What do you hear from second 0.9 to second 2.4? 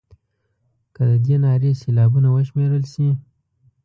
که د دې نارې سېلابونه